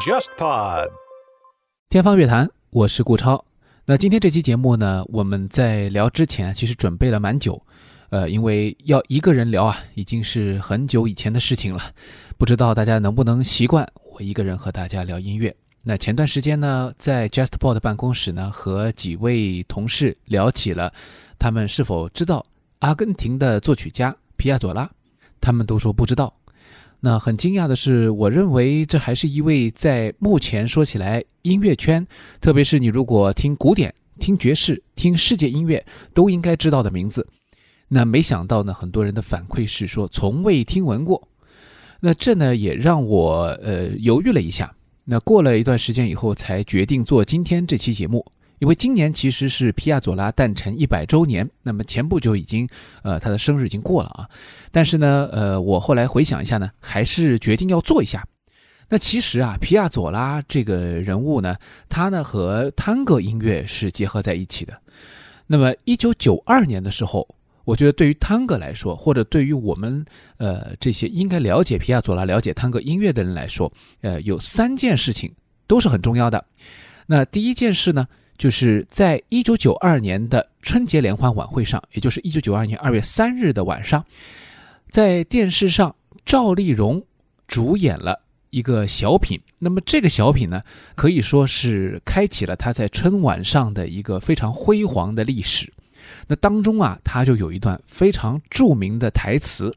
[0.00, 0.90] JustPod，
[1.88, 3.42] 天方乐坛，我是顾超。
[3.86, 7.64] 那今天这期节目呢，我们在聊之前其实准备了蛮久，
[8.10, 11.80] 呃，因为要一个人聊啊，已经是很久以前的事情了。
[12.36, 15.56] 不知道大家能不能习惯我一个人和大家聊音乐？
[15.84, 20.92] 那前段时间呢，在 JustPod 办公室呢，和几位同事聊起了
[21.38, 22.44] 他们是否知道
[22.80, 24.90] 阿根廷的作曲家皮亚佐拉，
[25.44, 26.34] 他们都说不知道。
[27.00, 32.06] 那很惊讶的是，我认为这还是一位在目前说起来音乐圈，
[32.40, 37.28] 特别是你如果听古典、听爵士、听世界音乐，都应该知道的名字。
[37.88, 41.28] 那没想到呢，很多人的反馈是说从未听闻过。
[42.00, 44.74] 那这呢也让我呃犹豫了一下。
[45.04, 48.24] 那过了一段时间以后，才决定做今天这期节目。
[48.64, 52.66] 因为今年其实是皮亚佐拉诞辰一百周年，那么前不久已经，
[53.02, 54.26] 呃，他的生日已经过了啊。
[54.72, 58.26] 但是呢，呃，我后来回想一下呢，还是决定要做一下。
[58.88, 61.54] 那其实啊，皮亚佐拉这个人物呢，
[61.90, 64.72] 他呢和探戈音乐是结合在一起的。
[65.46, 67.28] 那么一九九二年的时候，
[67.66, 70.02] 我觉得对于探戈来说，或者对于我们
[70.38, 75.30] 呃这些应该了解皮亚佐拉、了解探戈音乐的人来说，呃，有三件事情
[75.66, 76.42] 都是很重要的。
[77.06, 78.08] 那第一件事呢？
[78.36, 84.04] 就是在一九九二年的春节联欢晚会上，也就是一九九二年二月三日的晚上，
[84.90, 87.04] 在电视上，赵丽蓉
[87.46, 89.40] 主演了一个小品。
[89.58, 90.62] 那么这个小品呢，
[90.94, 95.72] 可以说是开启了她在春晚上的一个非常辉煌的历史。
[96.26, 99.74] 那当中啊，她就有一段非常著名的台词：“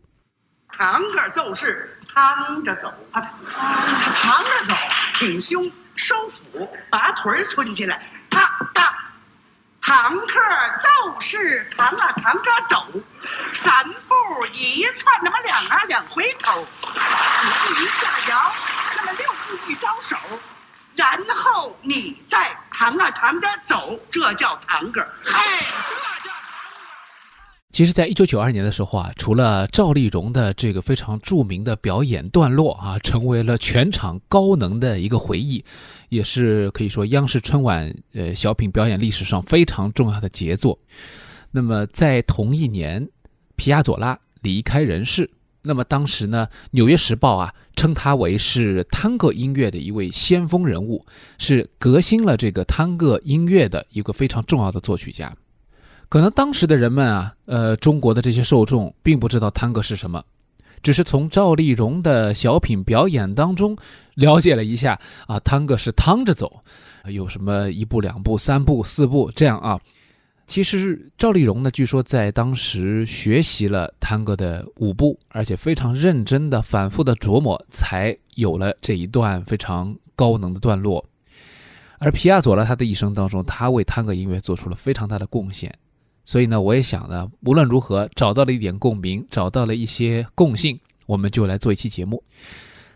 [0.68, 4.74] 堂哥奏是，趟着走啊，他趟着走，
[5.16, 8.90] 挺胸收腹，把腿儿抻起来。”啪嗒，
[9.82, 10.40] 堂客
[10.78, 12.88] 就是，堂啊堂哥走，
[13.54, 18.54] 三步一窜，那么两啊两回头，五步一下摇，
[18.98, 20.16] 那么六步一招手，
[20.96, 25.02] 然后你再堂啊堂哥走，这叫堂哥。
[25.24, 26.36] 嘿，这叫。
[27.72, 35.64] 其实，在一九九二年的时候啊，除了赵丽蓉的这个非常著名的表演段落啊，成为了全场高能的一个回忆，
[36.10, 40.80] 也是可以说央视春晚呃小品表演历史上非常重要的杰作。
[41.52, 43.08] 那么，在同一年，
[43.56, 45.30] 皮亚佐拉离开人世。
[45.62, 51.06] 那么当时呢，《纽约时报》啊称他为是探戈音乐的一位先锋人物，
[51.38, 55.32] 是革新了这个探戈音乐的一个非常重要的作曲家。
[56.10, 60.24] 可能当时的人们啊，呃，中国的这些受众并不知道探戈是什么，
[60.82, 63.76] 只是从赵丽蓉的小品表演当中
[64.16, 64.98] 了解了一下
[65.28, 66.62] 啊，探戈是趟着走，
[67.06, 69.80] 有什么一步两步三步四步这样啊。
[70.46, 81.04] 其实赵丽蓉呢，据说在当时学习了探戈的舞步，而且非常认真的、反复的琢磨，才有了这一段非常高能的段落。
[82.00, 85.70] 而皮亚佐拉他的一生当中，他为探戈音乐做出了非常大的贡献。
[86.28, 92.22] 所以呢，我也想呢，无论如何找到了一点共鸣，找到了一些共性，我们就来做一期节目。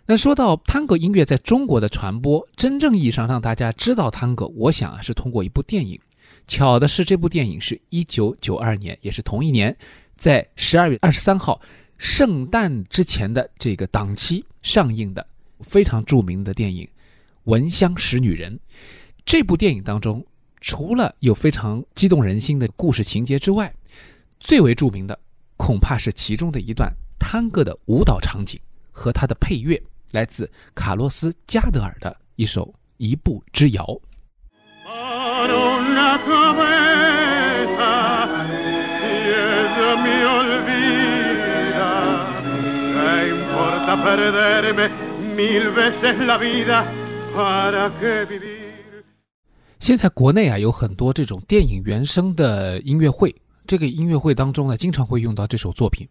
[0.05, 5.97] 那说到探戈音乐在中国的传播，真正意义上让大家知道探戈，我想啊是通过一部电影。
[6.45, 9.73] 巧的是，这部电影是一九九二年，也是同一年，
[10.17, 11.61] 在十二月二十三号
[11.97, 15.25] 圣诞之前的这个档期上映的
[15.61, 16.83] 非常著名的电影
[17.45, 18.53] 《闻香识女人》。
[19.23, 20.21] 这部电影当中。
[20.61, 23.73] 除了有非常激动人心的故事情节之外，
[24.39, 25.19] 最为著名的
[25.57, 28.61] 恐怕是其中的一段探戈的舞蹈场景
[28.91, 32.65] 和它的配乐，来自卡洛斯·加德尔的一首
[32.97, 33.83] 《一步之遥》。
[49.81, 56.07] 现在国内啊有很多这种电影原声的音乐会，这个音乐会当中呢，经常会用到这首作品。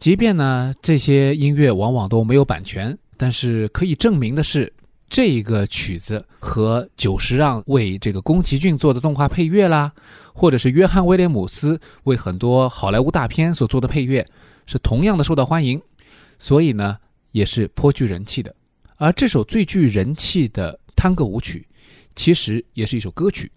[0.00, 4.72] 即便呢这些音乐往往都没有版权，但是可以证明的是，
[5.08, 9.92] 这个曲子和久石让为这个宫崎骏做的动画配乐啦，
[10.34, 14.26] 或者是约翰威廉姆斯为很多好莱坞大片所做的配乐，
[14.66, 15.80] 是同样的受到欢迎，
[16.40, 16.98] 所以呢
[17.30, 18.52] 也是颇具人气的。
[18.96, 21.64] 而这首最具人气的探戈舞曲。
[22.14, 23.50] 其实也是一首歌曲，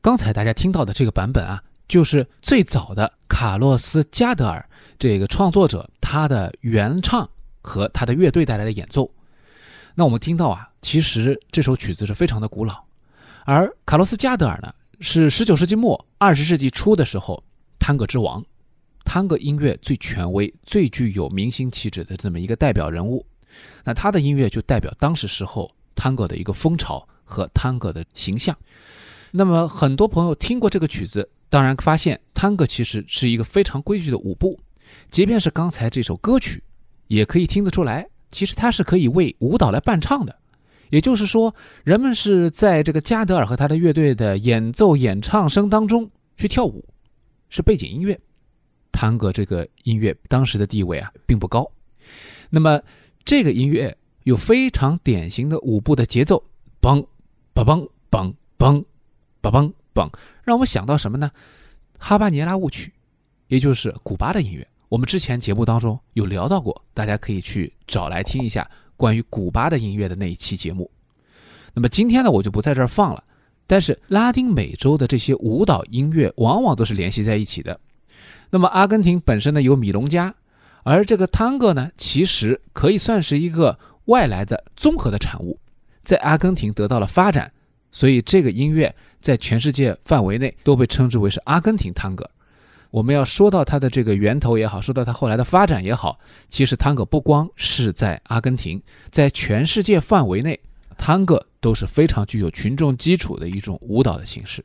[0.00, 4.68] 刚才大家听到的这个版本啊，就是最早的卡洛斯·加德尔
[4.98, 7.28] 这个创作者他的原唱
[7.60, 9.10] 和他的乐队带来的演奏。
[9.94, 12.84] 那我们听到啊，其实这首曲子是非常的古老，
[13.44, 17.44] 而卡洛斯·加德尔呢，是19世纪末20世纪初的时候
[17.78, 18.42] 探戈之王，
[19.04, 23.26] 探戈音乐最权威、最具有明星气质的这么一个代表人物。
[23.84, 28.56] 那他的音乐就代表当时时候探戈的一个风潮和探戈的形象。
[29.30, 34.58] 那么很多朋友听过这个曲子，当然发现探戈其实是一个非常规矩的舞步，
[35.10, 36.62] 即便是刚才这首歌曲，
[37.08, 40.38] 也可以听得出来，其实它是可以为舞蹈来伴唱的。
[40.90, 41.54] 也就是说，
[41.84, 46.84] 人们是在这个加德尔和他的乐队的演奏、演唱声当中去跳舞，
[47.48, 48.20] 是背景音乐。
[48.92, 51.66] 探戈这个音乐当时的地位啊并不高，
[52.50, 52.78] 那么
[53.24, 56.44] 这个音乐有非常典型的舞步的节奏，
[56.78, 57.02] 嘣，
[57.54, 58.84] 嘣嘣嘣嘣
[59.42, 60.10] 嘣嘣，
[60.44, 61.30] 让我想到什么呢？
[61.98, 62.92] 哈巴尼拉舞曲，
[63.48, 64.66] 也就是古巴的音乐。
[64.88, 68.68] 我们之前节目当中有聊到过，大家可以去找来听一下。
[68.96, 70.88] 关于古巴的音乐的那一期节目，
[71.74, 73.24] 那么今天呢，我就不在这儿放了。
[73.66, 77.80] 但是拉丁美洲的这些舞蹈音乐往往都是联系在一起的。
[78.50, 80.32] 那么阿根廷本身呢有米隆加，
[80.84, 85.58] 而这个探戈呢，其实可以算是一个外来的综合的产物，
[86.02, 87.52] 在阿根廷得到了发展，
[87.90, 92.28] 所以这个音乐在全世界范围内都被称之为是阿根廷探戈。
[92.90, 96.18] 我们要说到它的这个源头也好，说到它后来的发展也好，
[96.50, 100.60] 其实探戈不光是在阿根廷，在全世界范围内，
[100.98, 104.62] 探戈都是非常具有群众基础的一种舞蹈的形式。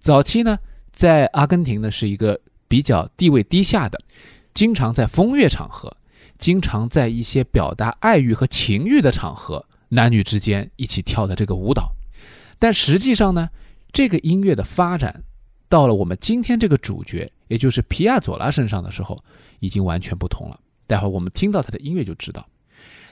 [0.00, 0.58] 早期呢，
[0.92, 4.00] 在阿根廷呢是一个比较地位低下的，
[4.54, 5.94] 经常在风月场合，
[6.38, 11.92] 经常在一些表达爱欲和情欲的场合，男女之间一起跳的这个舞蹈。
[12.58, 13.48] 但实际上呢，
[13.92, 15.22] 这个音乐的发展
[15.68, 17.30] 到了我们今天这个主角。
[17.48, 19.24] 也就是皮亚佐拉身上的时候，
[19.58, 20.60] 已经完全不同了。
[20.86, 22.46] 待会儿我们听到他的音乐就知道。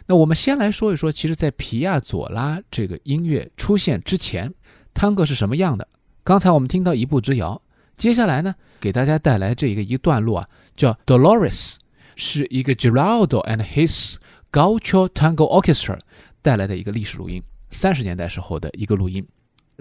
[0.05, 4.53] 那我们先来说一说，其实，在皮亚佐拉这个音乐出现之前，
[4.93, 5.89] 探戈是什么样的？
[6.23, 7.63] 刚才我们听到一步之遥，
[7.97, 11.77] 接下来呢，给大家带来这个一段落啊，叫 Dolores，
[12.15, 14.17] 是一个 Geraldo and his
[14.53, 15.99] Gaucho Tango Orchestra
[16.47, 19.27] 带来的一个历史录音，三十年代时候的一个录音。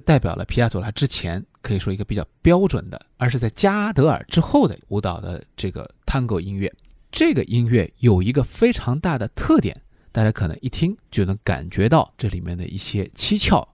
[0.04, 6.74] 代表了皮亚佐拉之前可以说一个比较标准的，而是在加德尔之后的舞蹈的这个探戈音乐。
[7.12, 9.80] 这个音乐有一个非常大的特点，
[10.12, 13.70] 大家可能一听就能感觉到这里面的一些蹊跷。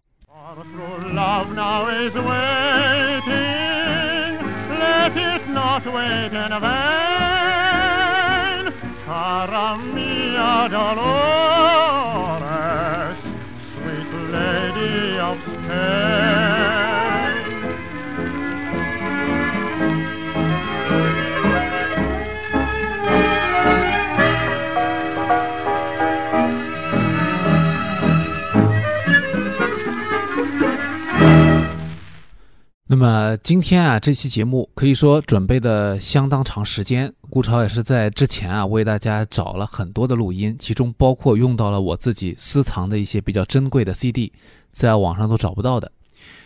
[32.88, 37.12] 那么今天啊，这期节目可以说准备的相当长时间。
[37.30, 44.34] 顾超也是在之前啊，为大家找了很多的录音，其中包括用到了我自己私藏的一些比较珍贵的 CD，
[44.72, 45.92] 在网上都找不到的。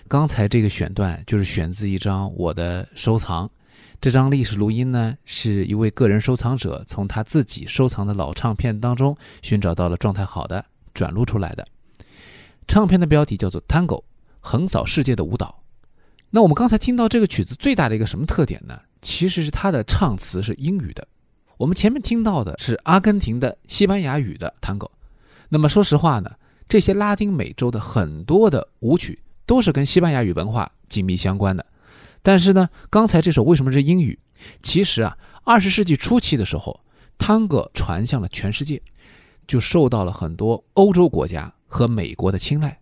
[0.07, 3.49] 刚才这个选段就是选自一张我的收藏，
[3.99, 10.63] 这张历史录音呢，是一位个人收藏者从他自己收藏的老唱片当中寻找到了状态好的，
[10.93, 11.67] 转录出来的。
[12.67, 14.01] 唱片的标题叫做《Tango》，
[14.39, 15.63] 横扫世界的舞蹈。
[16.29, 18.79] 那我们刚才听到这个曲子最大的一个什么特点呢？
[19.01, 21.07] 其实是它的唱词是英语的。
[21.57, 24.89] 我们前面听到的是阿根廷的西班牙语的 Tango。
[25.49, 26.31] 那么说实话呢，
[26.67, 31.65] 这些拉丁美洲的很多的舞曲都是跟西班牙语文化紧密相关的。
[32.21, 34.17] 但是呢，刚才这首为什么是英语？
[34.61, 36.79] 其实啊，二十世纪初期的时候
[37.17, 38.81] 探戈传向了全世界，
[39.47, 42.79] 就受到了很多欧洲国家和美国的青睐。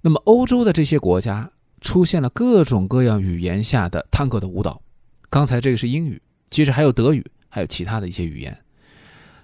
[0.00, 1.50] 那么欧洲的这些国家。
[1.80, 4.82] 出现了各种各样语言下的探戈的舞蹈，
[5.30, 8.58] 刚才这个是英语，其实还有德语，还有其他的一些语言。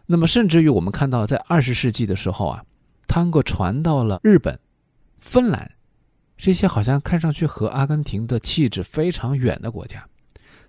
[0.06, 2.64] 那么，甚至于我们看到，在二十世纪的时候啊，
[3.06, 4.58] 探戈传到了日本、
[5.20, 5.70] 芬兰
[6.37, 10.06] 这些好像看上去和阿根廷的气质非常远的国家。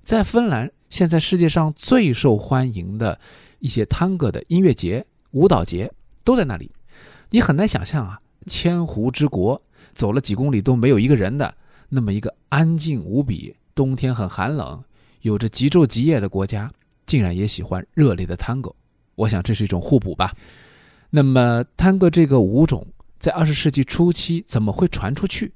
[0.04, 3.20] 在芬兰，现在世界上最受欢迎的
[3.60, 5.92] 一些探戈的音乐节、舞蹈节
[6.24, 6.72] 都在那里。
[7.30, 9.62] 你很难想象啊，千湖之国。
[9.94, 11.56] 走了几公里都没有一个人的
[11.88, 14.84] 那么一个安静无比、冬天很寒冷、
[15.22, 16.70] 有着极昼极夜的国家，
[17.06, 18.76] 竟然也喜欢热烈的探戈。
[19.16, 20.34] 我想这是一种互补吧。
[21.16, 22.86] 那么探戈这个舞种
[23.20, 25.50] 在二十世纪初期怎么会传出去？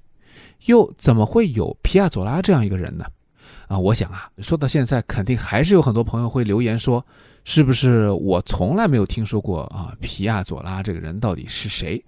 [0.67, 3.03] 又怎么会有皮亚佐拉这样一个人呢？
[3.67, 7.05] 啊，我想啊，说到现在，肯定还是有很多朋友会留言说，
[7.43, 9.93] 是不是我从来没有听说过啊？
[9.99, 12.01] 皮亚佐拉这个人到底是谁？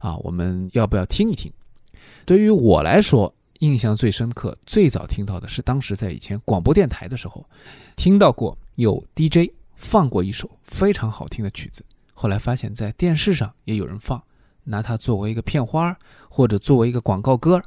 [0.00, 1.50] 啊，我们要不要听一听？
[2.26, 7.42] 对于我来说，印象最深刻、最早听到的是当时在以前广播电台的时候，
[7.96, 11.82] 听到过有 DJ 放过一首非常好听的曲子，
[12.20, 14.20] 后来发现，在电视上也有人放，
[14.64, 15.96] 拿它作为一个片花
[16.28, 17.62] 或者作为一个广告歌。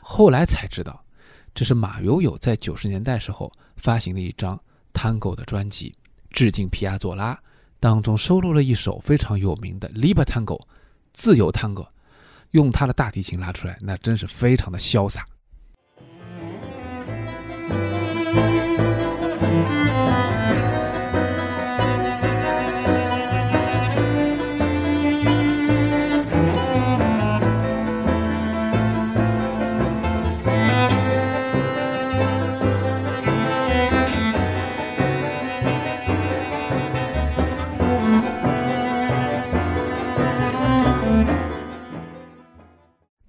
[0.00, 1.04] 后来才知道，
[1.52, 4.56] 这是马友友在九十年代时候发行的一张
[4.94, 5.96] Tango 的专辑，
[6.30, 7.36] 致敬皮亚佐拉，
[7.80, 10.60] 当中收录了一首非常有名的《Liber Tango》，
[11.12, 11.84] 自由探戈，
[12.52, 15.26] 用他的大提琴拉出来，那真是非常的潇洒。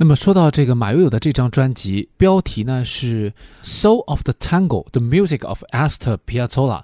[0.02, 3.30] 那么说到这个马友友的这张专辑，标题呢是
[3.62, 6.80] 《Soul of the Tango: The Music of Astor Piazzolla》。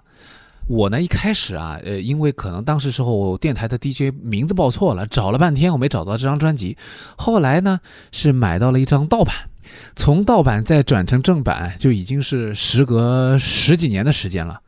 [0.67, 6.75] 我呢一开始啊，呃，因为可能当时时候电台的 DJ 名字报错了，找了半天我没找到这张专辑。
[7.15, 7.79] 后来呢
[8.11, 9.33] 是买到了一张盗版，
[9.95, 14.59] 从盗版再转成正版，就已经是时隔十几年的时间了。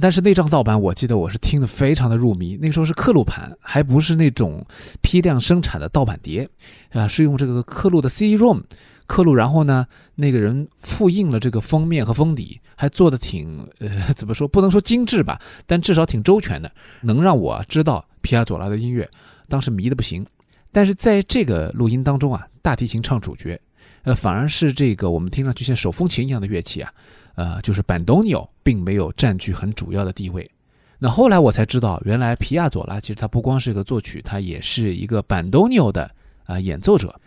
[0.00, 2.56] 但是那张盗版，我记得我是听得非常的入迷。
[2.60, 4.64] 那时候是刻录盘，还不是那种
[5.00, 6.48] 批量生产的盗版碟，
[6.90, 8.62] 啊，是用这个刻录的 CD-ROM
[9.06, 9.86] 刻录，然后呢，
[10.16, 14.48] 那个人复印了这个封面和封底，还做的挺呃， 怎么说？
[14.48, 16.70] 不能说精致吧，但至少挺周全的，
[17.02, 19.08] 能让我知道皮亚佐拉的音乐。
[19.48, 20.26] 当时迷的不行。
[20.72, 23.60] 但是在这个录音当中啊，大提琴唱主角，
[24.02, 26.92] 呃，反而是这个我们听上去像手风琴一样的乐器啊。
[27.36, 30.50] 呃，就是板东尼奥并没有占据很主要的地位。
[30.98, 36.10] 那后来我才知道，原来皮亚佐拉其实他不光是一个作曲，他也是一个板东尼的
[36.46, 37.20] 啊演奏者。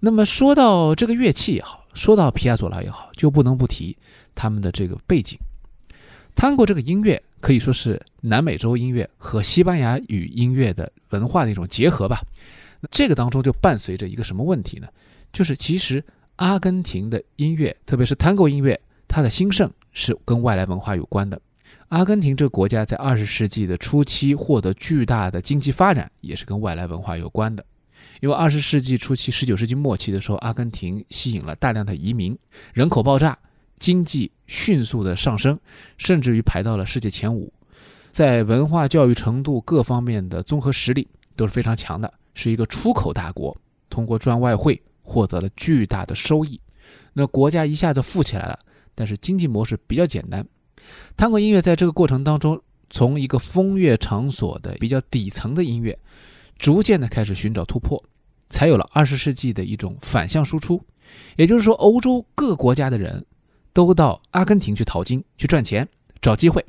[0.00, 3.96] 那么说到这个乐器也好，说到皮亚佐拉也好，就不能不提
[4.34, 5.38] 他们的这个背景。
[6.34, 12.20] 探戈这个音乐可以说是南美洲音乐和西班牙语音乐的文化的一种结合吧。
[12.90, 14.88] 这个当中就伴随着一个什么问题呢？
[15.32, 16.02] 就是其实
[16.36, 18.80] 阿根廷的音乐，特别是探戈音乐。
[19.06, 21.40] 它的兴盛是跟外来文化有关的。
[21.88, 27.64] 阿根廷这个国家在二十世纪的初期获得巨大的经济发展，也是跟外来文化有关的。
[28.20, 32.38] 因为二十世纪初期、十九世纪末期的时候，阿根廷吸引了大量的移民，
[32.72, 33.36] 人口爆炸，
[33.78, 35.58] 经济迅速的上升，
[35.98, 37.52] 甚至于排到了世界前五，
[38.10, 43.56] 在文化教育程度各方面的综合实力都是非常强的，是一个出口大国。
[43.90, 46.58] 通过赚外汇获得了巨大的收益，
[47.12, 48.58] 那国家一下子富起来了。
[49.02, 50.46] 但是经济模式比较简单，
[51.16, 55.98] 探戈音乐在这个过程当中，从一个风月场所的比较底层的音乐，
[56.56, 58.00] 逐渐的开始寻找突破，
[58.48, 60.80] 才有了二十世纪的一种反向输出。
[61.34, 63.26] 也就是说，欧洲各国家的人
[63.72, 65.88] 都到阿根廷去淘金、去赚钱、
[66.20, 66.64] 找机会，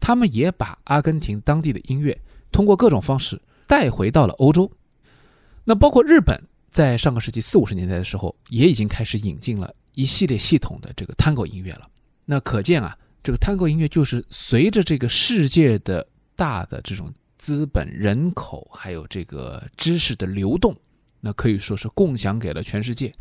[0.00, 2.20] 他们也把阿根廷当地的音乐
[2.50, 4.68] 通过各种方式带回到了欧洲。
[5.62, 6.42] 那包括日本，
[6.72, 9.72] 在上个世纪四五十年代的时候，也已经开始引进了。
[9.98, 11.90] 一系列系统的这个 Tango 音乐了，
[12.24, 20.72] 那可见啊，这个 Tango 音乐就是随着这个世界的大的这种资本、人口还有这个知识的流动，
[21.20, 23.12] 那可以说是共享给了全世界。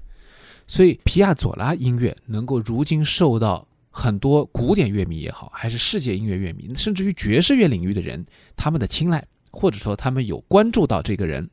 [0.67, 8.24] 所以皮亚佐拉音乐能够如今受到很多古典乐迷也好，还是世界音乐乐迷，甚至于爵士乐领域的人
[8.55, 11.50] 他们的青睐，或者说他们有关注到这个人，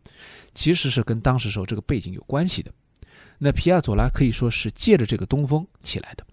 [0.54, 2.70] 其实是跟当时时候这个背景有关系的。
[3.38, 6.24] 那皮亚佐拉可以说是借着这个东风起来的。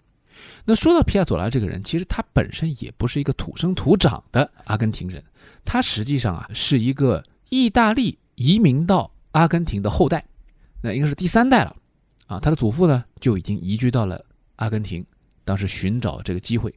[0.64, 5.22] 那说到皮亚佐拉这个人，其实他本身也不是一个土生土长的阿根廷人，
[5.64, 10.24] 他实际上啊是一个意大利移民到阿根廷的后代，
[10.80, 11.76] 那应该是第三代了。
[12.26, 14.24] 啊，他的祖父呢就已经移居到了
[14.56, 15.04] 阿根廷，
[15.44, 16.72] 当时寻找这个机会。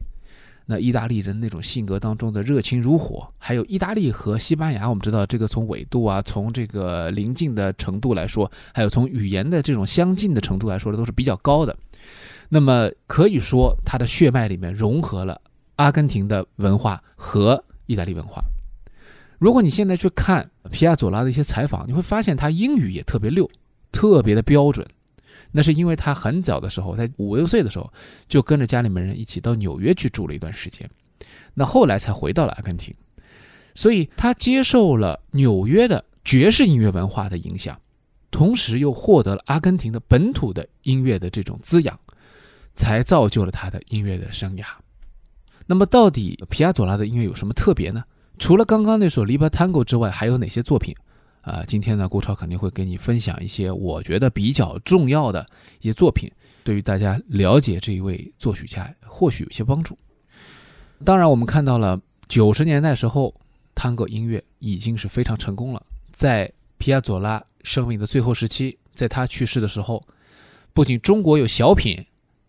[0.68, 11.76] 那意大利人那种性格当中的热情如火，还有意大利和西班牙，我们知道这个从纬度啊，从这个邻近的程度来说，还有从语言的这种相近的程度来说的，都是比较高的。
[12.48, 15.40] 那么可以说，他的血脉里面融合了
[15.76, 18.42] 阿根廷的文化和意大利文化。
[19.38, 23.48] 如果你现在去看皮亚佐拉的一些采访，你会发现他英语也特别溜，
[23.92, 24.86] 特别的标准。
[25.56, 27.90] 那是因为他很早的时候，在五六岁的时候，
[28.28, 30.86] 就跟着家里面人一起到纽约去住了一段时间，
[31.54, 32.94] 那后来才回到了阿根廷，
[33.74, 37.80] 所以他接受了纽约的爵士音乐文化的影响，
[38.30, 41.98] 同时又获得了阿根廷的本土的音乐的这种滋养，
[42.74, 44.64] 才造就了他的音乐的生涯。
[45.64, 48.04] 那么，到底皮亚佐拉的音乐有什么特别呢？
[48.38, 50.94] 除了刚刚那首《Liber Tango》之外，还有哪些作品？
[51.46, 55.48] 啊，今天呢，郭超肯定会给你分享一些我觉得比较重要的
[55.80, 56.28] 一些作品，
[56.64, 59.96] 对于大家了解这一位作曲家或许有些帮助。
[61.04, 63.32] 当然，我们看到了九十年代时候，
[63.76, 65.80] 探戈音乐已经是非常成功了。
[66.12, 70.04] 在皮亚佐拉生命的最后时期，在他去世的时候，
[70.74, 72.04] 不仅中国有小品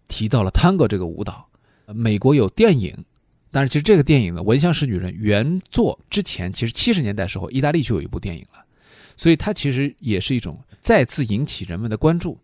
[0.07, 1.47] 提到了探戈这个舞蹈，
[1.85, 3.05] 美国有电影。
[3.51, 8.56] 但是其实这个电影呢，《闻香识女人》原作之前，其实七十年代时候，意大利就有一部电影了，
[9.17, 12.39] 所以它其实也是一种再次引起人们的关注。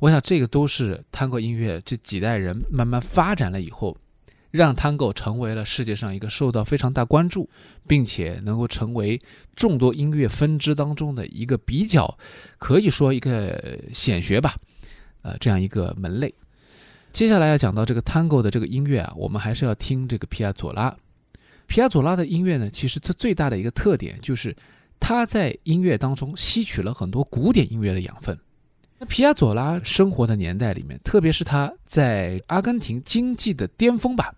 [0.00, 3.96] 我想这个都是探戈音乐这几代人慢慢发展了以后，
[4.52, 7.50] 让探戈成为了世界上一个受到非常大关注，
[7.86, 9.20] 并且能够成为
[9.56, 12.16] 众多音乐分支当中的一个比较
[12.58, 14.54] 可以说一个显学吧，
[15.22, 16.32] 呃，这样一个门类。
[17.10, 20.96] 接下来要讲到这个 Tango 的这个音乐啊，我们还是要听这个皮亚佐拉。
[21.66, 24.54] 皮亚佐拉的音乐呢，其实它最大的一个特点就是
[25.00, 28.38] 他在音乐当中吸取了很多古典音乐的养分。
[28.98, 34.34] 那皮亚佐拉生活的年代里面，特别是他在阿根廷经济的巅峰吧，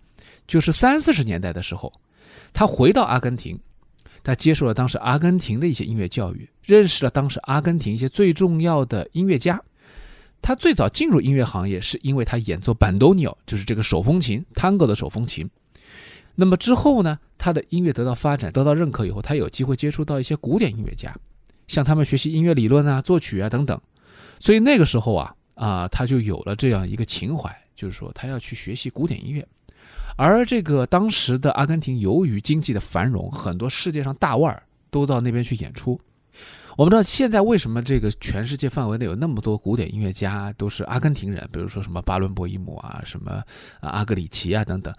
[0.47, 1.91] 就是三四十年代的时候，
[2.53, 3.59] 他回到阿根廷，
[4.23, 9.59] 他接受了当时阿根廷的一些音乐教育，认识了当时阿根廷一些最重要的音乐家。
[10.43, 15.49] 他最早进入音乐行业，是因为他演奏板多尼奥，就是这个手风琴，Tango 的手风琴。
[16.35, 21.15] 那么之后呢，他的音乐得到发展，得到认可以后，他有机会接触到一些古典音乐家，
[21.67, 23.79] 向他们学习音乐理论啊、作曲啊等等。
[24.39, 29.47] 所以那个时候啊，啊，他就有了这样一个情怀，就是说他要去学习古典音乐。
[30.17, 35.99] 而这个当时的阿根廷，由于经济的繁荣，很多世界上大腕儿都到那边去演出。
[36.77, 43.31] 我们知道现在为什么这个全世界范围内有那么多古典音乐家都是阿根廷人，比如说什么巴伦博伊姆啊，什么
[43.81, 44.93] 啊阿格里奇啊等等，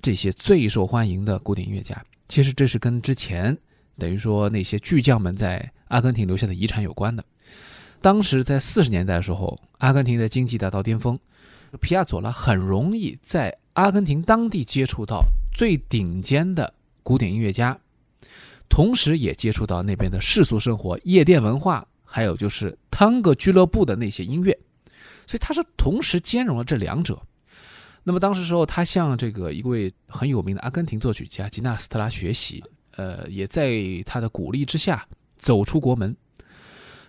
[0.00, 3.56] 这些最受欢迎的古典音乐家，其实这是跟之前
[3.98, 7.22] 等于说那些巨匠们在阿根廷留下的遗产有关的。
[8.00, 11.18] 当时在四十年代的时候，阿根廷的经济达到巅峰，
[11.80, 17.78] 皮亚佐拉很容易在阿根廷当地接触到最顶尖的古典音乐家。
[18.68, 24.56] 同时也接触到那边的世俗生活、夜店文化，还有就是汤戈俱乐部的那些音乐，
[25.26, 27.20] 所以他是同时兼容了这两者。
[28.04, 32.64] 那么当时时候，他向这个一位很有名的阿根廷作曲家吉纳斯特拉学习，
[32.96, 33.72] 呃，也在
[34.06, 36.16] 他的鼓励之下走出国门。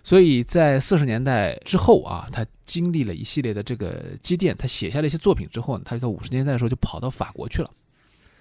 [0.02, 7.70] 所以在四十年代之后啊，他经历了一系列的这个积淀，他写下了一些作品之后呢，他就在五十年代的时候就跑到法国去了。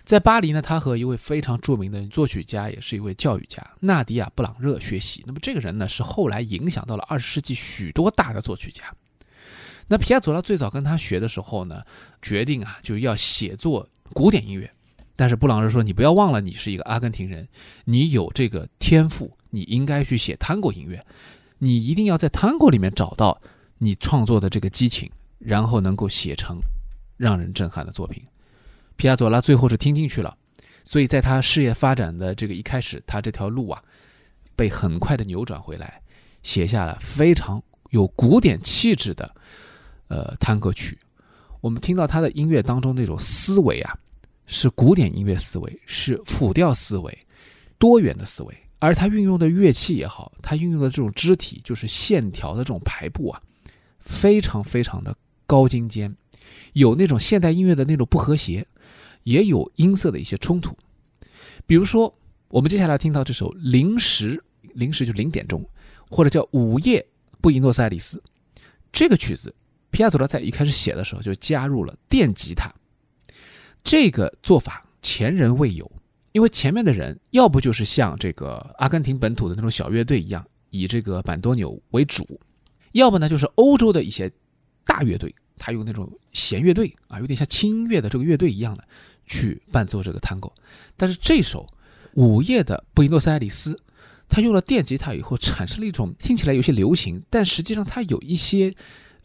[0.10, 5.24] 在巴黎呢，他和一位非常著名的作曲家，也是一位教育家纳迪亚·布朗热学习。
[5.28, 8.84] 那么这个人呢，是后来影响到了二十世纪许多大的作曲家。
[9.88, 11.84] 那皮亚佐拉最早跟他学的时候呢，
[12.24, 14.67] 决定啊，就是要写作古典音乐。
[15.15, 17.48] 但是布朗热说：“你不要忘了，你是一个阿根廷人，
[17.86, 21.06] 你有这个天赋，你应该去写探戈音乐。
[21.60, 23.39] 你一定要在探戈里面找到
[23.78, 26.58] 你创作的这个激情，然后能够写成
[27.15, 28.24] 让人震撼的作品。”
[29.00, 30.36] 皮亚佐拉最后是听进去了，
[30.84, 33.82] 所以在他事业发展的这个一开始，他这条路啊，
[34.58, 36.02] 被很快的扭转回来，
[36.44, 39.34] 写下了非常有古典气质的，
[40.10, 41.00] 呃，探戈曲。
[41.62, 43.98] 我们听到他的音乐当中那种思维啊，
[44.48, 47.26] 是古典音乐思维，是复调思维，
[47.78, 48.54] 多元的思维。
[48.80, 53.42] 而他运用的乐器也好，他运用的这种肢体，就是线条的这种排布啊，
[54.00, 55.16] 非常非常的
[55.48, 56.14] 高精尖，
[56.74, 58.68] 有那种现代音乐的那种不和谐。
[59.30, 60.76] 也有音色的一些冲突，
[61.68, 62.12] 比如说，
[62.48, 65.63] 我们接下来听到这首零时，零时就零点钟，
[66.10, 67.06] 或者叫午夜
[67.39, 68.20] 布宜诺斯艾利斯，
[68.92, 69.54] 这个曲子，
[69.92, 72.74] 皮亚佐拉在一开始写的时候就加入了电吉他，
[73.84, 75.92] 这个做法前人未有，
[76.32, 82.42] 因为前面的人要不就是像这个阿根廷本土的那种小乐队一样，以这个板多纽为主，
[82.94, 84.32] 要不呢就是欧洲的一些
[84.84, 85.32] 大乐队。
[85.62, 88.88] 他用那种弦乐队啊，有点像轻音乐的这个乐队一样的
[89.30, 90.52] 去伴奏这个探戈，
[90.98, 91.65] 但是这首
[92.15, 93.80] 午夜的布宜诺斯艾利斯，
[94.28, 98.74] 他用了电吉他以后，产生了一种听起来有些流行，但实际上它有一些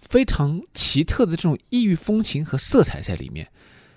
[0.01, 3.49] 非常奇特的这种异域风情和色彩在里面，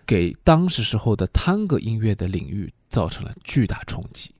[0.05, 4.31] 给当时时候的探戈音乐的领域造成了巨大冲击。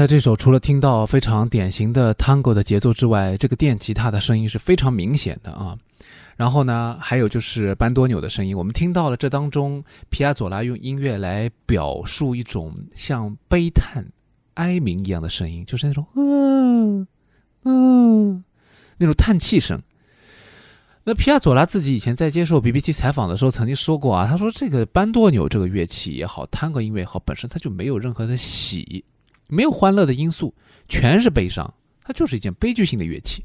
[0.00, 5.76] 才这首除了听到非常典型的 Tango 的节奏之外，这个电吉他的声音是非常明显的啊。
[6.38, 14.02] 然后呢，还有就是班多纽的声音，我们听到了这当中皮亚佐拉用音乐来表述一种像悲叹、
[14.54, 17.06] 哀鸣一样的声音，就是那种嗯
[17.64, 18.42] 嗯
[18.96, 19.78] 那种叹气声。
[21.04, 29.04] 那皮亚佐拉自己以前在接受 BBC 采访的时候曾经说过啊，他说这个班多纽这个乐器也好，Tango 音乐也好，本身它就没有任何的喜。
[29.50, 30.54] 没有欢乐的因素，
[30.88, 33.44] 全是悲伤，它就是一件悲剧性的乐器。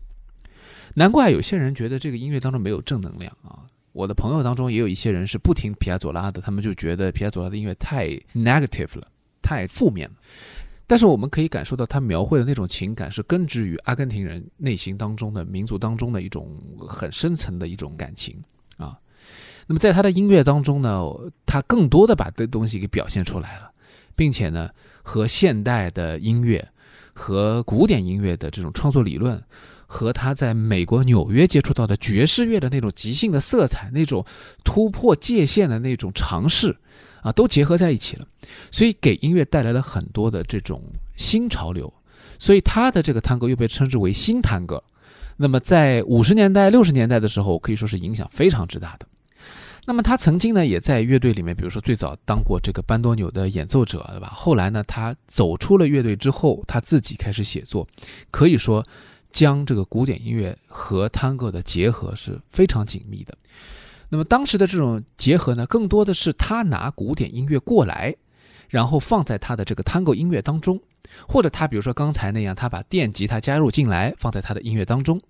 [0.93, 3.65] 难怪有些人觉得这个音乐当中没有正能量啊！
[3.91, 9.07] 我的朋友当中也有一些人是不听皮亚佐拉的，他们就觉得皮亚佐拉的音乐太 negative 了，
[9.41, 10.15] 太负面了。
[10.87, 16.49] 但是我们可以感受到他描绘的那种情感是根植于阿根廷人内心当中的民族当中的一种
[16.87, 18.41] 很深层的一种感情
[18.77, 18.97] 啊。
[19.67, 21.03] 那么在他的音乐当中呢，
[21.45, 23.71] 他更多的把这东西给表现出来了。
[24.17, 24.69] 并且呢，
[25.05, 26.67] 和现代的音乐、
[27.13, 29.41] 和古典音乐的这种创作理论，
[29.85, 34.25] 和他在美国纽约接触到的爵士乐的那种即兴的色彩、那种
[34.63, 36.75] 突破界限的那种尝试，
[37.21, 38.27] 啊，都结合在一起了，
[38.71, 40.81] 所以给音乐带来了很多的这种
[41.15, 41.93] 新潮流。
[42.39, 44.83] 所以他的这个探戈又被称之为新探戈。
[45.37, 49.05] 那么在五十年代、六十年代的时候，可以说是影响非常之大的。
[49.87, 54.33] 那么他曾经呢，也在乐队里面，比如说最早当过这个班多纽的演奏者，对吧？
[54.35, 57.87] 后来呢，他走出了乐队之后，他自己开始写作，
[58.31, 58.83] 可以说
[59.31, 63.37] 将这个古典音乐和探戈的结合是非常紧密的。
[64.09, 68.15] 那么当时的这种结合呢，更多的是他拿古典音乐过来，
[68.69, 70.81] 然后放在他的这个探戈音乐当中，
[71.27, 75.21] 或者他比如说刚才那样，他把电吉他加入进来，放在他的音乐当中。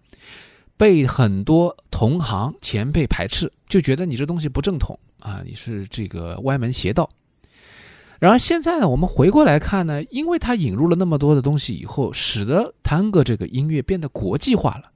[0.78, 7.10] 被很多同行前辈排斥，就觉得你这东西不正统啊，你是这个歪门邪道。
[8.20, 14.92] 然而现在呢，我们回过来看呢，因为他引入了那么多的东西以后，使得探戈这个音乐变得国际化了，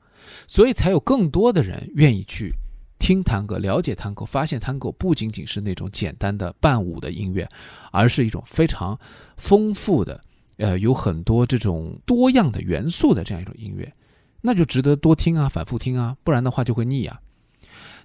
[0.48, 2.54] 所以才有更多的人愿意去
[2.98, 7.48] 听探戈，了解探戈，发现探戈不仅仅是那种简单的伴舞的音乐，
[7.92, 8.98] 而是一种非常
[9.38, 10.20] 丰富的，
[10.58, 13.94] 呃，有很多这种多样的元素的这样一种音乐。
[14.42, 17.20] 那就值得多听啊，反复听啊，不然的话就会腻啊。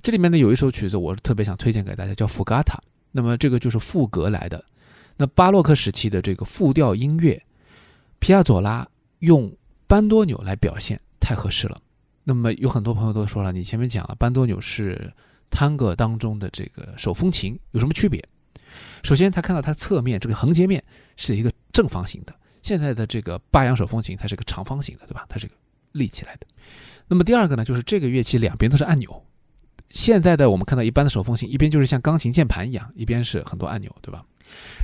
[0.02, 2.74] 这里面呢有一首曲子，我特别想推荐给大家，叫《福嘎塔》。
[3.12, 4.62] 那么这个就是赋格来的。
[5.16, 7.40] 那巴洛克时期的这个复调音乐，
[8.18, 8.86] 皮亚佐拉
[9.20, 9.50] 用
[9.86, 11.80] 班多纽来表现，太合适了。
[12.24, 15.12] 那么有很多朋友都说了，你前面讲了班多纽是
[15.50, 18.22] 探戈当中的这个手风琴，有什么区别？
[19.04, 20.82] 首先，他看到它侧面这个横截面
[21.16, 25.24] 是一个正方形的，现在的这个巴扬手风琴它是个长方形的，对吧？
[25.28, 25.54] 它是个。
[25.94, 26.46] 立起来的，
[27.08, 29.24] 那么第二个呢，就是这个乐器两边都是按钮。
[29.88, 34.24] 现在的我们看到一般的手风琴，一边就是像钢琴键盘一样，一边是很多按钮，对吧？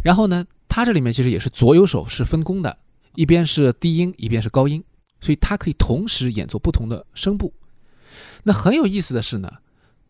[0.05, 2.79] 然后呢，它这里面其实也是左右手是分工的，
[3.15, 4.83] 一边是低音，一边是高音，
[5.21, 7.53] 所以它可以同时演奏不同的声部。
[8.45, 9.51] 那很有意思的是呢，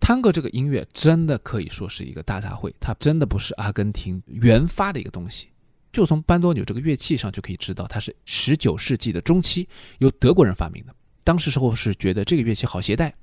[0.00, 5.48] 探戈这个音乐真的可以说是一个大杂烩，它真的不是阿根廷原发的一个东西。
[5.92, 10.94] 就从班多纽这个乐器上就可以知道，它是十九世纪的中期由德国人发明的。
[11.24, 13.14] 当时时候是觉得这个乐器好携带，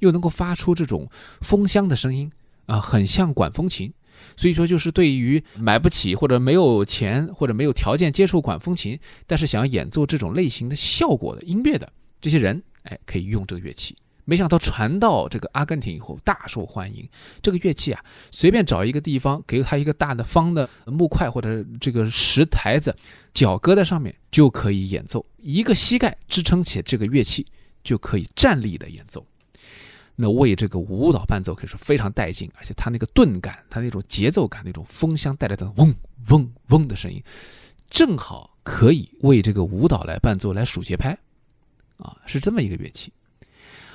[0.00, 1.08] 又能够发出这种
[1.40, 2.30] 风箱的声音
[2.66, 3.92] 啊，很像管风琴。
[4.36, 13.94] 所以说，就是对于买不起或者没有钱或者没有条件接触管风琴，但是想要演奏这种类型的效果的音乐的这些人，哎，可以用这个乐器。
[14.26, 17.08] 没想到传到这个阿根廷以后大受欢迎。
[17.40, 22.94] 这个乐器啊，随便找一个地方，给它一个大的方的木块或者这个石台子，
[23.32, 25.24] 脚搁在上面就可以演奏。
[25.38, 27.46] 一个膝盖支撑起这个乐器，
[27.84, 29.24] 就可以站立的演奏。
[30.16, 35.94] 那为这个舞蹈伴奏可以说非常带劲，而且它那个顿感，它那种节奏感，那种风箱带来的嗡
[36.30, 37.22] 嗡嗡的声音，
[37.88, 41.16] 正好可以为这个舞蹈来伴奏来数节拍，
[41.98, 43.12] 啊，是这么一个乐器。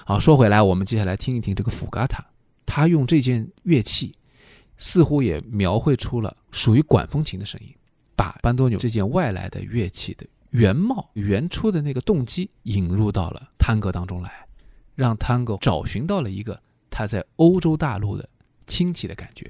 [0.05, 2.25] 好，说回来，我们接下来听一听这个福嘎塔，
[2.65, 4.15] 他用这件乐器，
[4.77, 7.73] 似乎也描绘出了属于管风琴的声音，
[8.15, 14.31] 把班多纽这件外来的乐器的原貌、原初的那个动机引入到了探戈当中来，
[14.95, 16.59] 让探戈找寻到了一个
[16.89, 18.27] 他在欧洲大陆的
[18.65, 19.49] 亲戚的感觉。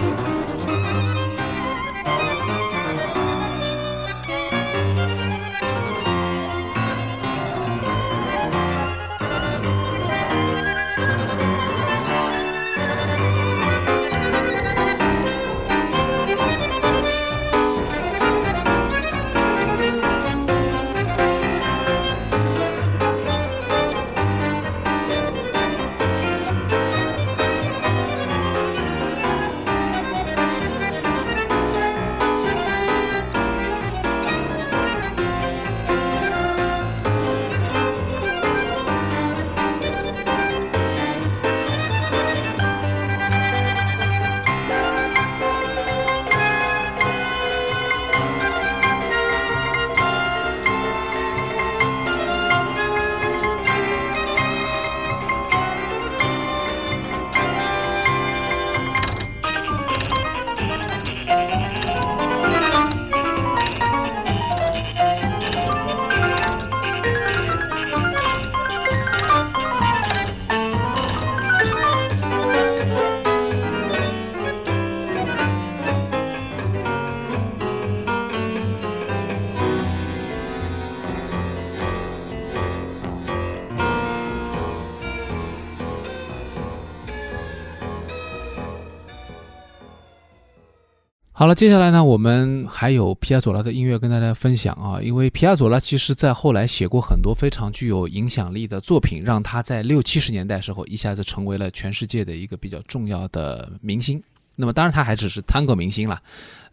[91.41, 95.01] 好了，接下来呢，我们还有皮亚佐拉的音乐跟大家分享啊。
[95.01, 104.21] 因为皮亚佐拉其实在后来写过很多非常具有影响力的作品，让他在六七十年代时候一下子成为了全世界的一个比较重要的明星。
[104.55, 106.21] 那么当然他还只是探戈明星了，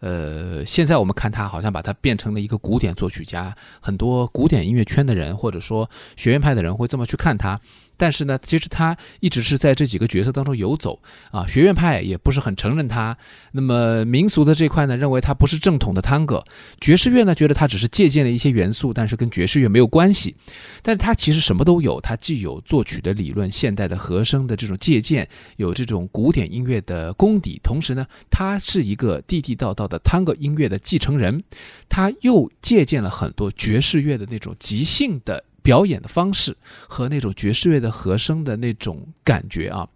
[0.00, 7.58] 呃，现在我们看他好像把他变成了一个古典作曲家，很多古典音乐圈的人或者说学院派的人会这么去看他。
[7.98, 10.98] 但是呢，其实他一直是在这几个角色当中游走
[11.30, 11.46] 啊。
[11.46, 13.14] 学院派也不是很承认他，
[13.52, 16.42] 那么民俗的这块呢，认为他不是正统的探戈。
[16.80, 20.36] 爵士乐呢，觉得他只是借鉴了一些元素，但是跟爵士乐没有关系。
[20.82, 31.42] 但是他其实什么都有，他既有作曲的理论、现代的和声的这种借鉴，有这种古典音乐的功底，同时呢，他是一个地地道道的探戈音乐的继承人，
[31.88, 35.44] 他又借鉴了很多爵士乐的那种即兴的。
[35.68, 36.56] 表演的方式
[36.88, 39.86] 和那种爵士乐的和声的那种感觉啊，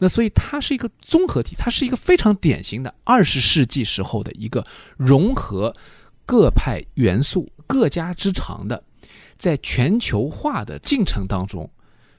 [0.00, 5.72] 那所以它是一个综合体，它是一个非常典型的二十世纪时候的一个融合
[6.26, 8.82] 各派元素、各家之长的，
[9.38, 11.70] 在全球化的进程当中，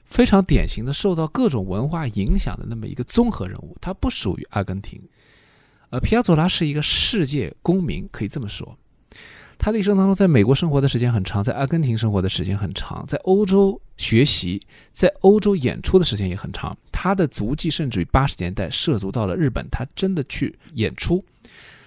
[0.06, 3.76] 非常典型的受到各种文化影响的那么一个综合人物。
[3.82, 4.98] 他不属于阿根廷，
[5.90, 8.78] 呃，皮亚佐拉是一个世界公民，可以这么说。
[9.58, 14.60] 他的一生当中，在美国生活的时间很长，在阿根廷生活的时间很长，在欧洲学习，
[14.92, 16.76] 在欧洲演出的时间也很长。
[16.92, 21.24] 他的足迹甚至于八十年代涉足到了日本，他真的去演出，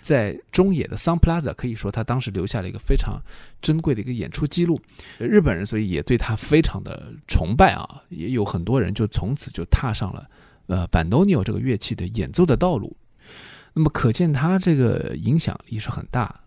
[0.01, 3.21] 在中野的 Sun Plaza，可以说他当时留下了一个非常
[3.62, 4.80] 珍贵的一个演出记录。
[5.19, 10.27] 日本人所以也对他非常的崇拜啊，也有很多人就从此就踏上了
[10.67, 12.95] 呃板多尼奥这个乐器的演奏的道路。
[13.73, 16.41] 那么可见他这个影响力是很大。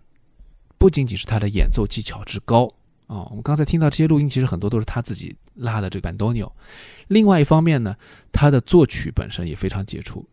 [0.80, 2.64] 不仅仅是他的演奏技巧之高
[3.06, 6.50] 啊，我们刚才听到这些录音，其实很多都是他自己拉的这个班多尼奥。
[7.08, 7.94] 另外一方面呢，
[8.32, 10.26] 他的作曲本身也非常杰出。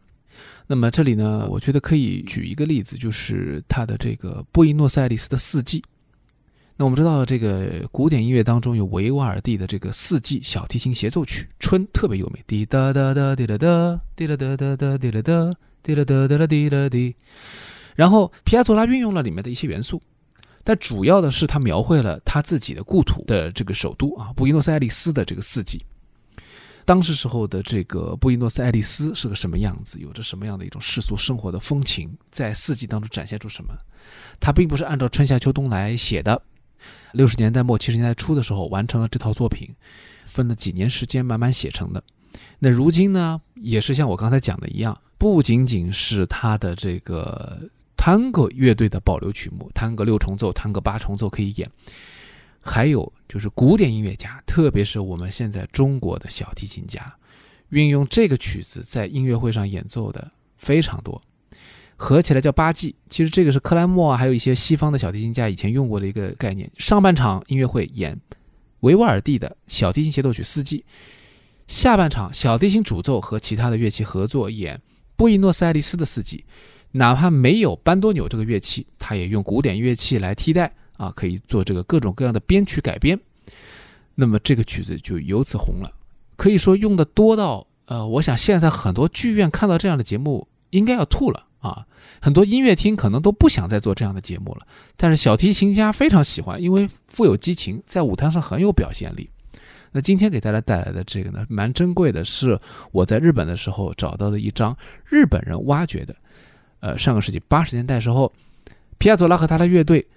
[0.67, 5.83] 那么这里呢，我觉得可以举一个例子，就是他的这个布宜诺斯艾利斯的四季。
[6.77, 17.15] 那我们知道，这个古典音乐当中有维瓦尔第的这个四季小提琴协奏曲，春特别优美，滴答答答滴答答，滴答答答答滴答答，滴答答答滴答滴。
[17.95, 20.01] 然后皮亚佐拉运用了里面的一些元素。
[20.67, 25.85] 但主要的是，他描绘了他自己的故土的这个首都啊，布宜诺斯艾利斯的这个四季。
[26.83, 29.97] 当时时候的这个布宜诺斯艾利斯是个什么样子？
[29.97, 32.13] 有着什么样的一种世俗生活的风情？
[32.31, 33.73] 在四季当中展现出什么？
[34.41, 36.41] 他并不是按照春夏秋冬来写的。
[37.13, 39.73] 六十年代末七十年代初的时候完成了这套作品，
[40.25, 42.03] 分了几年时间慢慢写成的。
[42.59, 47.57] 那如今呢，也是像我刚才讲的一样，不仅仅是他的这个。
[47.97, 51.69] 探戈乐队的保留曲目，探戈六重奏、探戈八重奏可以演，
[52.61, 57.15] 还有就是古典音乐家，特别是我们现在中国的小提琴家，
[57.69, 61.21] 运用这个曲子在音乐会上演奏的非常多，
[61.97, 62.95] 合起来叫八季。
[63.09, 66.69] 其实这个是克莱默啊，还有一些西方的小提琴家以前用过的一个概念。
[66.77, 68.17] 上半场音乐会演
[68.81, 70.85] 维瓦尔第的小提琴协奏曲四季，
[71.67, 74.79] 下半场小提琴主奏和其他的乐器合作演
[75.15, 76.45] 布宜诺斯艾利斯的四季。
[76.91, 83.19] 哪怕没有班多纽这个乐器，他也用古典乐器来替代啊，可以做这个各种各样的编曲改编。
[84.15, 85.91] 那么这个曲子就由此红了，
[86.35, 91.85] 可以说用的多到呃，我想现在很多剧院看到这样的节目应该要吐了啊！
[92.19, 99.29] 很多音乐厅可能都不想再做这样的节目了，但是小提琴家非常喜欢，因为富有激情，在舞台上很有表现力。
[99.91, 102.59] 那今天给大家带来的这个呢，蛮珍贵的，是
[102.91, 106.15] 我在日本的时候找到的一张日本人挖掘的，
[106.87, 108.31] 呃，上个世纪八十年代时候，
[108.97, 110.07] 皮亚佐拉和他的乐队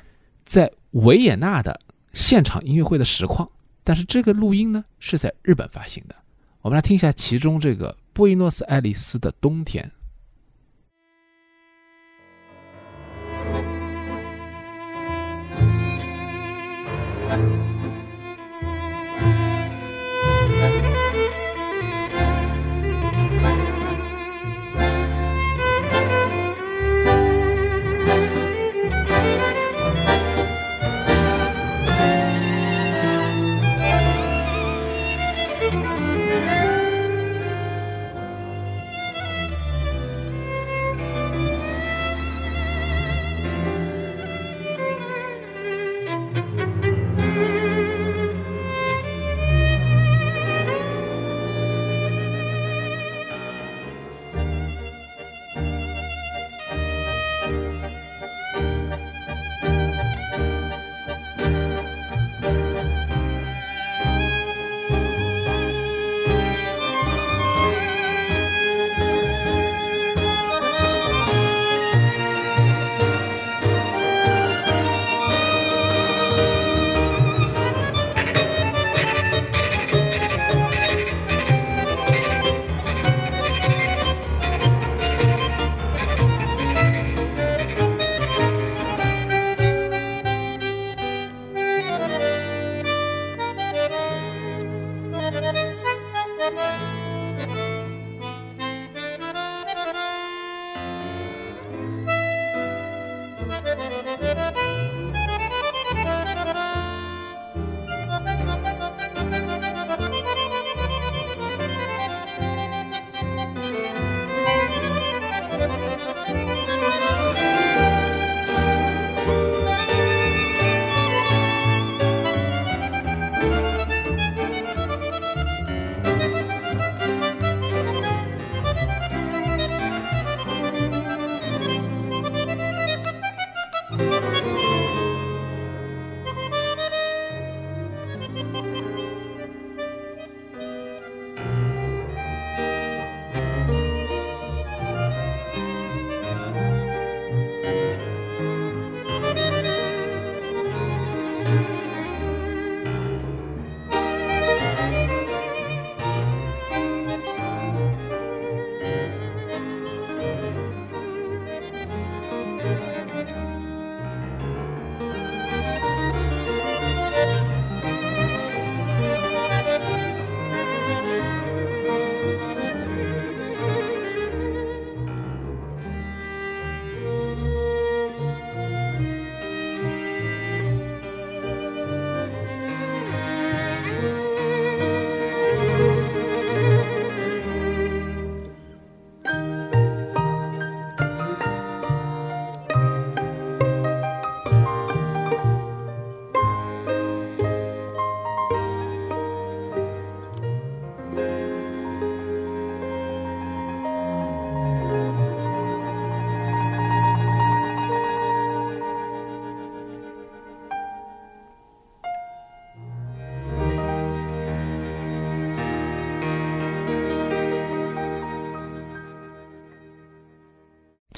[0.46, 1.80] 在维也纳的
[2.12, 3.50] 现场音乐会的实况。
[3.83, 6.14] 但是这个录音呢，是在日本发行的。
[6.61, 9.90] 我们来听一下其中这个布宜诺斯艾利斯的冬天。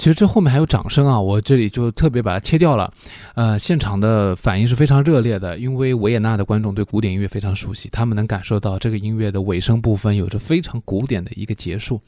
[0.03, 2.93] 其实这后面还有掌声啊，我这里就特别把它切掉了。
[3.35, 12.01] 呃，现场的反应是非常热烈的，因为维也纳的观众对古典音乐非常熟悉，他们能感受到这个音乐的尾声部分有着非常古典的一个结束。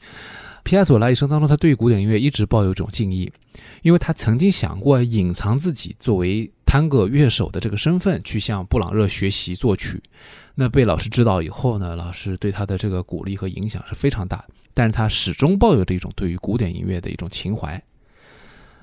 [0.62, 3.32] 皮亚佐拉一生当中，他对古典音乐一直抱有一种敬意，
[3.80, 9.98] 因为他曾经想过隐藏自己作为探戈乐手的这个身份，去向布朗热学习作曲。
[10.54, 14.44] 那被老师知道以后呢，老师对他的这个鼓励和影响是非常大。
[14.76, 17.82] 但是他始终抱有着一种对于古典音乐的一种情怀，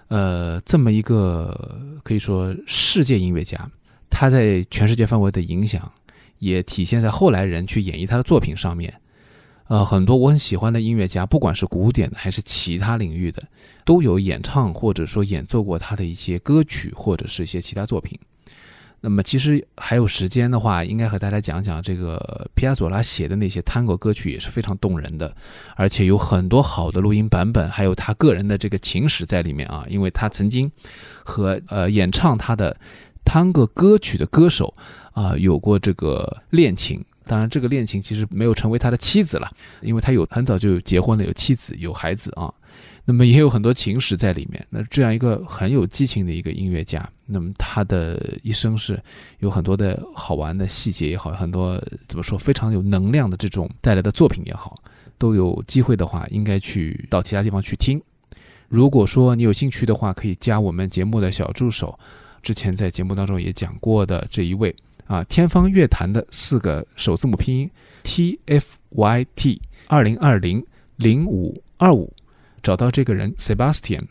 [0.07, 3.69] 呃，这么一个可以说世界音乐家，
[4.09, 5.91] 他在全世界范围的影响
[6.39, 8.91] 也体现在后来人去演绎他的作品上面。
[9.67, 13.43] 呃，很多我很喜欢的音乐家，不管是古典的还是其他领域的，
[13.85, 18.19] 都有演唱或者说演奏过他的一些歌曲或者是一些其他作品。
[19.05, 25.35] 那么其实还有时间的话，应该和大家讲讲这个皮亚佐拉写的那些探戈歌曲也是非常动人的，
[25.75, 29.85] 而且有很多好的录音版本，还有他个人的这个情史在里面啊。
[29.89, 30.71] 因为他曾经
[31.25, 32.73] 和呃演唱他的
[33.25, 34.73] 探戈歌曲的歌手
[35.11, 39.51] 啊有过这个恋情，当然这个恋情其实没有成为他的妻子了，
[39.81, 42.53] 因为他有很早就结婚了，有妻子有孩子啊。
[43.05, 44.65] 那么也有很多情史在里面。
[44.69, 49.01] 那这样一个很有激情的一个音乐家，那么他的一生是
[49.39, 54.81] 有很多的好玩的细节也好，很多怎么说非常有能量的这种带来的作品也好，
[55.17, 58.01] 都有机会的话，应该去到其他地方去听。
[58.69, 61.99] 如果说你有兴趣的话，可以加我们节目的小助手，
[62.41, 64.73] 之前在节目当中也讲过的这一位
[65.07, 67.69] 啊，天方乐坛的四个首字母拼音
[68.03, 72.11] T F Y T 二零二零零五二五。
[72.63, 74.07] 找到这个人 Sebastian，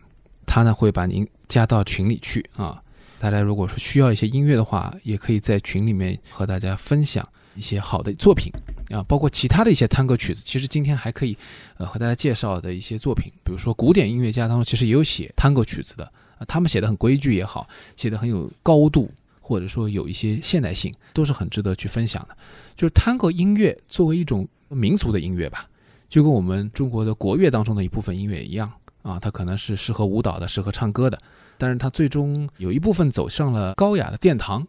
[0.46, 2.80] 他呢会把您加到群里去啊。
[3.18, 8.53] 大家如果说需要一些音乐的话，也可以在群里面和大家分享一些好的作品
[8.90, 10.42] 啊，包括其他的一些探戈曲子。
[10.44, 11.34] 其实今天还可以
[11.78, 16.05] 呃和大家介绍的一些作品，比如说古典音乐家当中其实也有写探戈曲子的
[16.36, 22.36] 啊，他们写的很规矩也好，写的很有高度，或者说有一些现代性，都是很值得去分享的。
[22.76, 25.68] 就是探戈音乐作为一种民族的音乐吧。
[26.12, 31.18] 就跟我们中国的国乐当中的一部分音乐一样啊，它可能是适合舞蹈的，适合唱歌的，
[31.56, 34.66] 但是它最终有一部分走上了高雅的殿堂，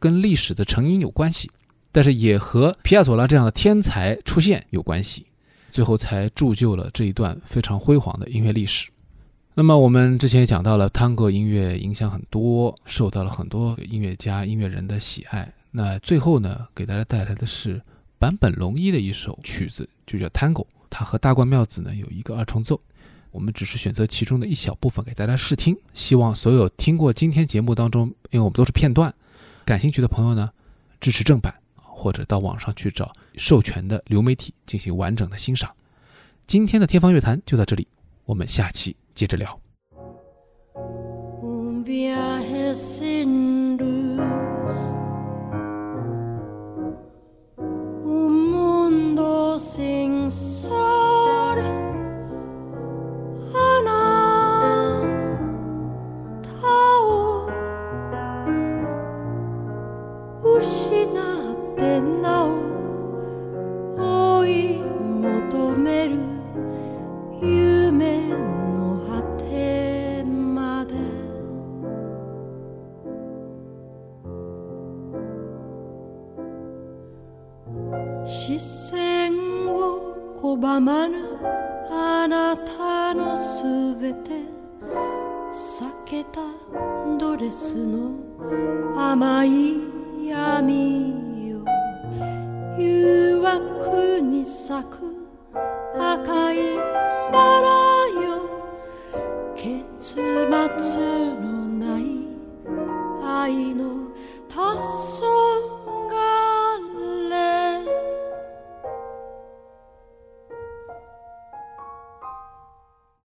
[0.00, 1.48] 跟历史的成因有关系，
[1.92, 5.26] 但是也和皮亚佐拉这样的天才出现有关系，
[5.70, 8.90] 最后才铸就了这一段非常辉煌的音乐历史。
[9.54, 15.52] 那么我们之前也讲到了，探戈音乐影响很多，受到了很多音乐家、音乐人的喜爱。
[15.70, 17.80] 那最后呢，给大家带来的是
[18.18, 20.66] 坂本龙一的一首曲子，就叫 Tango。
[20.90, 22.78] 它和大冠妙子呢有一个二重奏，
[23.30, 25.76] 我们只是选择其中的一小部分给大家试听。
[25.94, 29.14] 希望所有听过今天节目当中，因为我们都是片段，
[29.64, 30.50] 感兴趣的朋友呢，
[31.00, 35.70] 支持正版，或者到网上去找授权的流媒体进行完整的欣赏。
[36.46, 37.86] 今天的天方乐坛就到这里，
[38.24, 39.60] 我们下期接着聊。